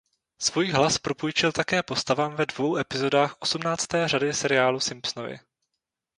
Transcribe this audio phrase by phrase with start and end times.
[0.41, 5.39] Svůj hlas propůjčil také postavám ve dvou epizodách osmnácté řady seriálu "Simpsonovi".